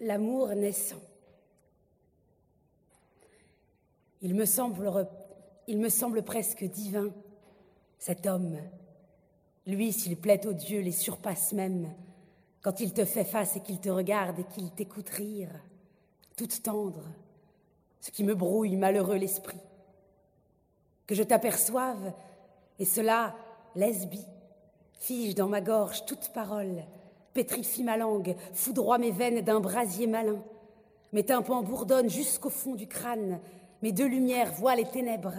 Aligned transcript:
l'amour 0.00 0.48
naissant. 0.54 1.00
Il 4.20 4.34
me 4.34 4.46
semble, 4.46 6.22
presque 6.22 6.64
divin, 6.64 7.12
cet 7.98 8.26
homme. 8.26 8.58
Lui, 9.66 9.92
s'il 9.92 10.16
plaît 10.16 10.46
aux 10.46 10.52
dieux, 10.52 10.80
les 10.80 10.92
surpasse 10.92 11.52
même, 11.52 11.92
quand 12.62 12.80
il 12.80 12.92
te 12.92 13.04
fait 13.04 13.24
face 13.24 13.56
et 13.56 13.60
qu'il 13.60 13.80
te 13.80 13.90
regarde 13.90 14.38
et 14.38 14.44
qu'il 14.44 14.70
t'écoute 14.70 15.10
rire, 15.10 15.50
toute 16.36 16.62
tendre, 16.62 17.04
ce 18.00 18.10
qui 18.10 18.24
me 18.24 18.34
brouille 18.34 18.76
malheureux 18.76 19.16
l'esprit. 19.16 19.60
Que 21.06 21.14
je 21.14 21.22
t'aperçoive, 21.22 22.12
et 22.78 22.84
cela, 22.84 23.34
lesbie, 23.74 24.26
fige 24.98 25.34
dans 25.34 25.48
ma 25.48 25.60
gorge 25.60 26.06
toute 26.06 26.32
parole, 26.32 26.82
pétrifie 27.34 27.82
ma 27.82 27.96
langue, 27.96 28.36
foudroie 28.54 28.98
mes 28.98 29.10
veines 29.10 29.42
d'un 29.42 29.60
brasier 29.60 30.06
malin. 30.06 30.42
Mes 31.12 31.24
tympans 31.24 31.62
bourdonnent 31.62 32.10
jusqu'au 32.10 32.50
fond 32.50 32.74
du 32.74 32.86
crâne, 32.86 33.40
mes 33.82 33.92
deux 33.92 34.06
lumières 34.06 34.52
voient 34.52 34.76
les 34.76 34.88
ténèbres. 34.88 35.34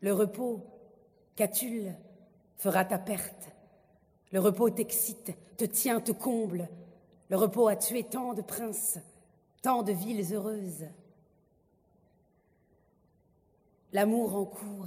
Le 0.00 0.12
repos, 0.12 0.60
Catulle, 1.36 1.94
fera 2.56 2.84
ta 2.84 2.98
perte. 2.98 3.52
Le 4.32 4.40
repos 4.40 4.70
t'excite, 4.70 5.32
te 5.56 5.64
tient, 5.64 6.00
te 6.00 6.12
comble. 6.12 6.68
Le 7.28 7.36
repos 7.36 7.68
a 7.68 7.76
tué 7.76 8.02
tant 8.02 8.34
de 8.34 8.42
princes, 8.42 8.98
tant 9.62 9.82
de 9.82 9.92
villes 9.92 10.34
heureuses. 10.34 10.86
L'amour 13.92 14.36
en 14.36 14.44
cours. 14.44 14.86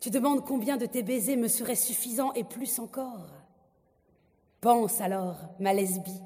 Tu 0.00 0.08
demandes 0.10 0.44
combien 0.46 0.78
de 0.78 0.86
tes 0.86 1.02
baisers 1.02 1.36
me 1.36 1.48
seraient 1.48 1.74
suffisants 1.74 2.32
et 2.32 2.44
plus 2.44 2.78
encore. 2.78 3.28
Pense 4.62 5.00
alors, 5.02 5.36
ma 5.58 5.74
lesbie, 5.74 6.22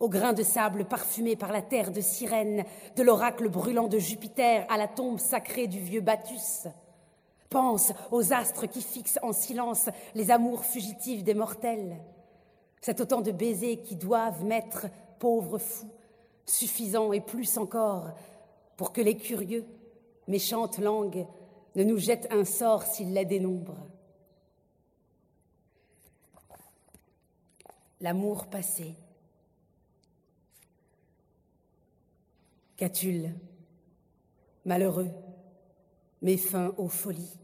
au 0.00 0.10
grain 0.10 0.34
de 0.34 0.42
sable 0.42 0.84
parfumé 0.84 1.34
par 1.34 1.50
la 1.50 1.62
terre 1.62 1.92
de 1.92 2.02
sirène, 2.02 2.64
de 2.94 3.02
l'oracle 3.02 3.48
brûlant 3.48 3.88
de 3.88 3.98
Jupiter 3.98 4.66
à 4.68 4.76
la 4.76 4.86
tombe 4.86 5.18
sacrée 5.18 5.66
du 5.66 5.80
vieux 5.80 6.02
Bacchus. 6.02 6.68
Pense 7.48 7.92
aux 8.10 8.34
astres 8.34 8.66
qui 8.66 8.82
fixent 8.82 9.18
en 9.22 9.32
silence 9.32 9.88
les 10.14 10.30
amours 10.30 10.64
fugitifs 10.64 11.24
des 11.24 11.34
mortels. 11.34 11.96
C'est 12.82 13.00
autant 13.00 13.22
de 13.22 13.32
baisers 13.32 13.82
qui 13.82 13.96
doivent 13.96 14.44
mettre, 14.44 14.88
pauvres 15.18 15.58
fous, 15.58 15.90
suffisants 16.44 17.14
et 17.14 17.20
plus 17.20 17.56
encore, 17.56 18.10
pour 18.76 18.92
que 18.92 19.00
les 19.00 19.16
curieux, 19.16 19.64
méchantes 20.28 20.78
langues, 20.78 21.26
ne 21.76 21.84
nous 21.84 21.98
jettent 21.98 22.26
un 22.32 22.44
sort 22.44 22.82
s'ils 22.82 23.12
les 23.12 23.24
dénombrent. 23.24 23.86
L'amour 28.00 28.46
passé. 28.46 28.96
Catulle, 32.76 33.34
malheureux, 34.64 35.10
mets 36.22 36.36
fin 36.36 36.74
aux 36.76 36.88
folies. 36.88 37.38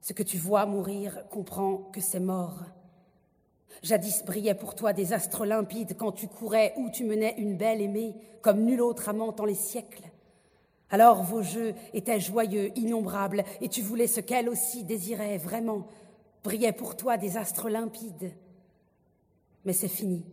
Ce 0.00 0.12
que 0.12 0.22
tu 0.22 0.36
vois 0.36 0.66
mourir 0.66 1.26
comprends 1.30 1.76
que 1.92 2.00
c'est 2.00 2.20
mort. 2.20 2.60
Jadis 3.82 4.22
brillaient 4.24 4.54
pour 4.54 4.74
toi 4.74 4.92
des 4.92 5.12
astres 5.12 5.44
limpides 5.44 5.96
quand 5.96 6.12
tu 6.12 6.28
courais 6.28 6.74
ou 6.76 6.90
tu 6.90 7.04
menais 7.04 7.34
une 7.38 7.56
belle 7.56 7.80
aimée, 7.80 8.14
comme 8.42 8.64
nulle 8.64 8.82
autre 8.82 9.08
amant 9.08 9.34
en 9.38 9.44
les 9.44 9.54
siècles. 9.54 10.10
Alors 10.94 11.24
vos 11.24 11.42
jeux 11.42 11.74
étaient 11.92 12.20
joyeux, 12.20 12.70
innombrables, 12.78 13.42
et 13.60 13.68
tu 13.68 13.82
voulais 13.82 14.06
ce 14.06 14.20
qu'elle 14.20 14.48
aussi 14.48 14.84
désirait 14.84 15.38
vraiment. 15.38 15.88
Brillaient 16.44 16.70
pour 16.70 16.96
toi 16.96 17.16
des 17.16 17.36
astres 17.36 17.68
limpides. 17.68 18.30
Mais 19.64 19.72
c'est 19.72 19.88
fini. 19.88 20.24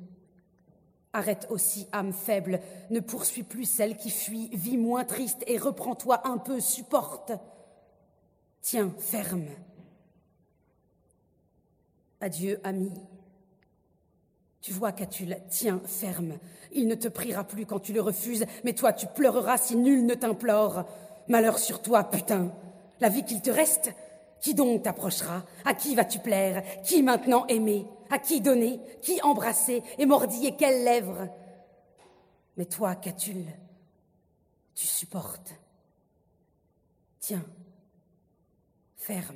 Arrête 1.14 1.48
aussi, 1.50 1.88
âme 1.92 2.14
faible, 2.14 2.60
ne 2.92 3.00
poursuis 3.00 3.42
plus 3.42 3.66
celle 3.66 3.98
qui 3.98 4.12
fuit, 4.12 4.50
vis 4.54 4.78
moins 4.78 5.04
triste 5.04 5.44
et 5.48 5.58
reprends-toi 5.58 6.28
un 6.28 6.38
peu, 6.38 6.60
supporte. 6.60 7.32
Tiens, 8.62 8.94
ferme. 9.00 9.48
Adieu, 12.20 12.60
ami. 12.64 12.92
Tu 14.62 14.74
vois, 14.74 14.92
Catulle, 14.92 15.38
tiens, 15.50 15.82
ferme. 15.86 16.38
Il 16.72 16.88
ne 16.88 16.96
te 16.96 17.08
priera 17.08 17.44
plus 17.44 17.66
quand 17.66 17.80
tu 17.80 17.94
le 17.94 18.02
refuses, 18.02 18.46
mais 18.64 18.74
toi, 18.74 18.94
tu 18.94 19.08
pleureras 19.08 19.58
si 19.58 19.76
nul 19.76 20.06
ne 20.06 20.14
t'implore. 20.14 20.86
Malheur 21.28 21.58
sur 21.58 21.82
toi, 21.82 22.04
putain. 22.04 22.54
La 23.00 23.10
vie 23.10 23.26
qu'il 23.26 23.42
te 23.42 23.50
reste, 23.50 23.92
qui 24.40 24.54
donc 24.54 24.84
t'approchera? 24.84 25.44
À 25.66 25.74
qui 25.74 25.96
vas-tu 25.96 26.20
plaire? 26.20 26.64
Qui 26.84 27.02
maintenant 27.02 27.48
aimer? 27.48 27.88
À 28.12 28.20
qui 28.20 28.42
donner? 28.42 28.80
Qui 29.02 29.20
embrasser 29.22 29.82
et 29.98 30.06
mordiller 30.06 30.56
quelles 30.56 30.84
lèvres? 30.84 31.28
Mais 32.58 32.66
toi, 32.66 32.96
Catulle, 32.96 33.48
tu 34.76 34.86
supportes? 34.86 35.54
Tiens, 37.20 37.46
ferme. 38.96 39.36